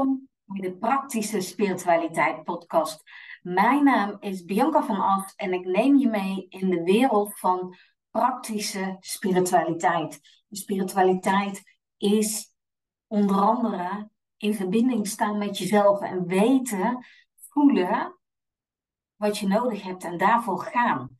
[0.00, 3.02] Welkom bij de Praktische Spiritualiteit Podcast.
[3.42, 7.76] Mijn naam is Bianca van Ast en ik neem je mee in de wereld van
[8.10, 10.20] praktische spiritualiteit.
[10.50, 11.62] spiritualiteit
[11.96, 12.54] is
[13.06, 17.06] onder andere in verbinding staan met jezelf en weten,
[17.48, 18.18] voelen
[19.16, 21.18] wat je nodig hebt en daarvoor gaan.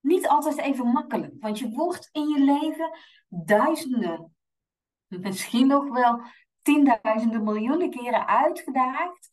[0.00, 4.34] Niet altijd even makkelijk, want je wordt in je leven duizenden,
[5.06, 6.20] misschien nog wel
[6.66, 9.28] tienduizenden miljoenen keren uitgedaagd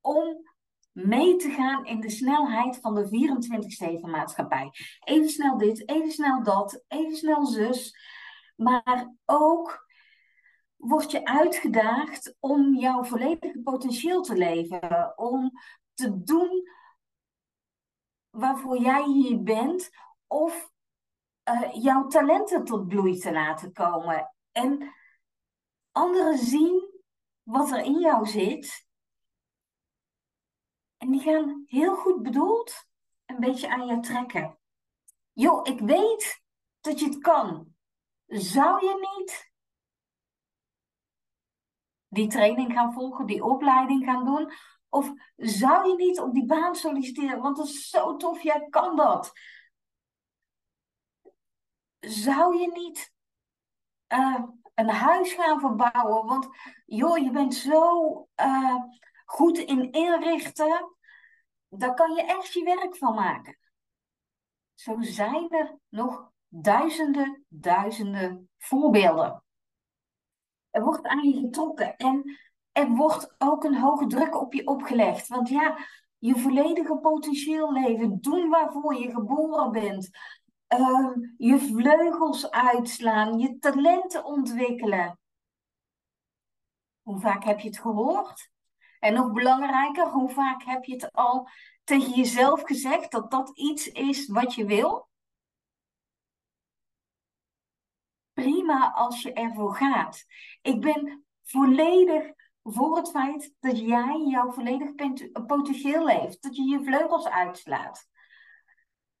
[0.00, 0.48] om
[0.92, 4.70] mee te gaan in de snelheid van de 24-7 maatschappij.
[5.04, 7.96] Even snel dit, even snel dat, even snel zus.
[8.56, 9.86] Maar ook
[10.76, 15.18] word je uitgedaagd om jouw volledige potentieel te leven.
[15.18, 15.50] Om
[15.94, 16.68] te doen
[18.30, 19.90] waarvoor jij hier bent.
[20.26, 20.70] Of
[21.50, 24.34] uh, jouw talenten tot bloei te laten komen.
[24.52, 24.92] En
[25.98, 27.02] anderen zien
[27.42, 28.86] wat er in jou zit.
[30.96, 32.86] En die gaan heel goed bedoeld
[33.26, 34.58] een beetje aan je trekken.
[35.32, 36.42] Joh, ik weet
[36.80, 37.74] dat je het kan.
[38.26, 39.52] Zou je niet
[42.08, 44.52] die training gaan volgen, die opleiding gaan doen?
[44.88, 47.40] Of zou je niet op die baan solliciteren?
[47.40, 49.32] Want dat is zo tof, jij kan dat.
[51.98, 53.12] Zou je niet
[54.08, 54.42] uh,
[54.78, 56.26] een huis gaan verbouwen.
[56.26, 56.48] Want
[56.86, 58.74] joh, je bent zo uh,
[59.24, 60.96] goed in inrichten.
[61.68, 63.58] Daar kan je echt je werk van maken.
[64.74, 69.44] Zo zijn er nog duizenden, duizenden voorbeelden.
[70.70, 72.38] Er wordt aan je getrokken en
[72.72, 75.28] er wordt ook een hoge druk op je opgelegd.
[75.28, 75.78] Want ja,
[76.18, 80.10] je volledige potentieel leven, doen waarvoor je geboren bent,
[80.68, 85.18] Ehm, je vleugels uitslaan, je talenten ontwikkelen.
[87.02, 88.50] Hoe vaak heb je het gehoord?
[88.98, 91.48] En nog belangrijker, hoe vaak heb je het al
[91.84, 95.08] tegen jezelf gezegd dat dat iets is wat je wil?
[98.32, 100.24] Prima als je ervoor gaat.
[100.62, 104.94] Ik ben volledig voor het feit dat jij jouw volledig
[105.46, 108.08] potentieel leeft, dat je je vleugels uitslaat.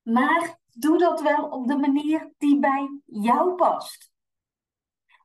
[0.02, 4.10] Maar doe dat wel op de manier die bij jou past.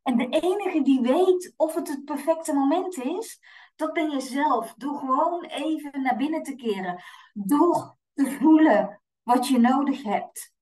[0.03, 3.39] En de enige die weet of het het perfecte moment is,
[3.75, 4.73] dat ben je zelf.
[4.73, 7.03] Doe gewoon even naar binnen te keren.
[7.33, 10.53] Door te voelen wat je nodig hebt.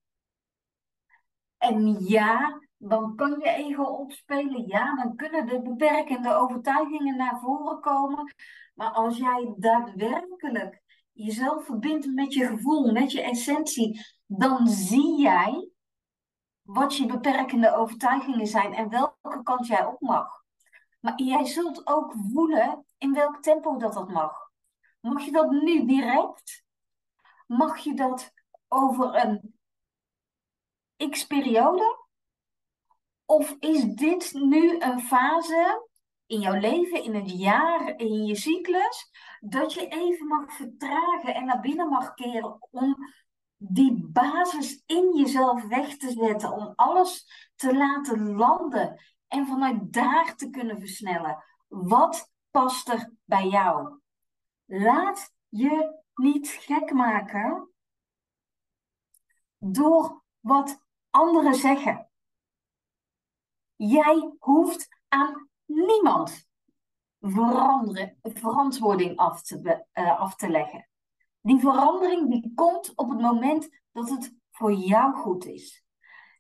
[1.57, 4.67] En ja, dan kan je ego opspelen.
[4.67, 8.33] Ja, dan kunnen de beperkende overtuigingen naar voren komen.
[8.73, 10.80] Maar als jij daadwerkelijk
[11.23, 15.69] jezelf verbindt met je gevoel, met je essentie, dan zie jij
[16.61, 20.43] wat je beperkende overtuigingen zijn en welke kant jij op mag.
[20.99, 24.49] Maar jij zult ook voelen in welk tempo dat dat mag.
[24.99, 26.63] Mag je dat nu direct?
[27.47, 28.33] Mag je dat
[28.67, 29.55] over een
[31.09, 31.99] x-periode?
[33.25, 35.89] Of is dit nu een fase
[36.31, 41.45] in jouw leven, in het jaar, in je cyclus, dat je even mag vertragen en
[41.45, 42.97] naar binnen mag keren om
[43.57, 47.25] die basis in jezelf weg te zetten, om alles
[47.55, 51.43] te laten landen en vanuit daar te kunnen versnellen.
[51.67, 53.99] Wat past er bij jou?
[54.65, 57.69] Laat je niet gek maken
[59.57, 62.09] door wat anderen zeggen.
[63.75, 66.49] Jij hoeft aan niemand
[68.39, 70.87] verantwoording af te, uh, af te leggen.
[71.41, 75.83] Die verandering die komt op het moment dat het voor jou goed is.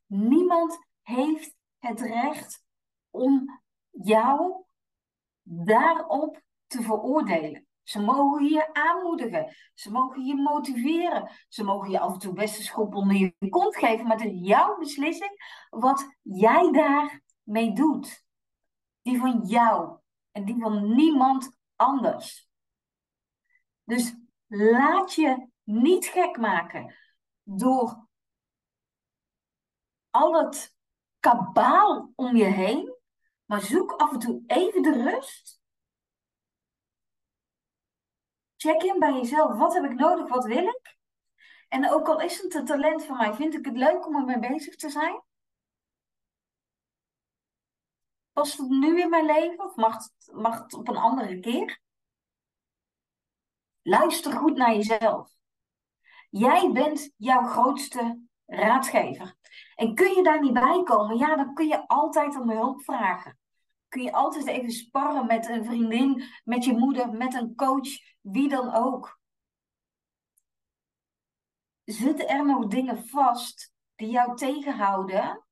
[0.05, 2.63] Niemand heeft het recht
[3.09, 4.63] om jou
[5.43, 7.65] daarop te veroordelen.
[7.83, 9.55] Ze mogen je aanmoedigen.
[9.73, 11.29] Ze mogen je motiveren.
[11.47, 14.07] Ze mogen je af en toe best een onder je kont geven.
[14.07, 18.23] Maar het is jouw beslissing wat jij daarmee doet.
[19.01, 19.97] Die van jou
[20.31, 22.49] en die van niemand anders.
[23.83, 24.15] Dus
[24.47, 26.95] laat je niet gek maken
[27.43, 28.07] door
[30.09, 30.75] al het
[31.19, 32.95] kabaal om je heen,
[33.45, 35.59] maar zoek af en toe even de rust.
[38.55, 39.57] Check in bij jezelf.
[39.57, 40.27] Wat heb ik nodig?
[40.27, 40.97] Wat wil ik?
[41.67, 44.51] En ook al is het een talent van mij, vind ik het leuk om ermee
[44.51, 45.21] bezig te zijn?
[48.41, 51.81] Past het nu in mijn leven of mag het, mag het op een andere keer?
[53.81, 55.31] Luister goed naar jezelf.
[56.29, 59.35] Jij bent jouw grootste raadgever.
[59.75, 63.39] En kun je daar niet bij komen, ja, dan kun je altijd om hulp vragen.
[63.87, 67.89] kun je altijd even sparren met een vriendin, met je moeder, met een coach,
[68.21, 69.19] wie dan ook.
[71.83, 75.45] Zitten er nog dingen vast die jou tegenhouden?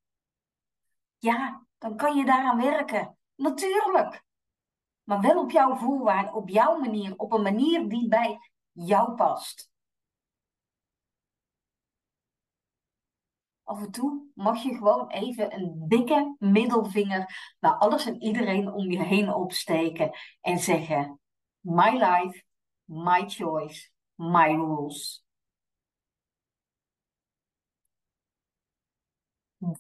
[1.17, 3.17] Ja, dan kan je daaraan werken.
[3.35, 4.23] Natuurlijk.
[5.03, 8.39] Maar wel op jouw voorwaarden, op jouw manier, op een manier die bij
[8.71, 9.69] jou past.
[13.63, 18.91] Af en toe mag je gewoon even een dikke middelvinger naar alles en iedereen om
[18.91, 20.11] je heen opsteken
[20.41, 21.19] en zeggen:
[21.59, 22.43] My life,
[22.83, 25.23] my choice, my rules.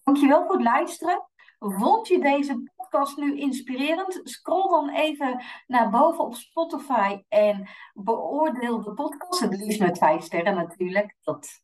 [0.03, 1.29] Dankjewel voor het luisteren.
[1.59, 4.21] Vond je deze podcast nu inspirerend?
[4.23, 9.39] Scroll dan even naar boven op Spotify en beoordeel de podcast.
[9.39, 11.15] Het liefst met vijf sterren natuurlijk.
[11.21, 11.61] Dat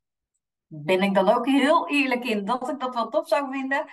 [0.68, 3.86] ben ik dan ook heel eerlijk in dat ik dat wel tof zou vinden.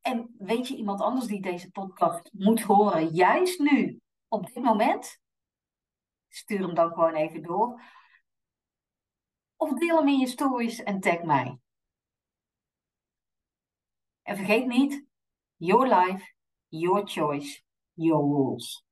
[0.00, 5.20] En weet je iemand anders die deze podcast moet horen, juist nu, op dit moment?
[6.28, 7.80] Stuur hem dan gewoon even door.
[9.56, 11.58] Of deel hem in je stories en tag mij.
[14.24, 15.04] En vergeet niet,
[15.56, 16.34] your life,
[16.68, 17.62] your choice,
[17.94, 18.83] your rules.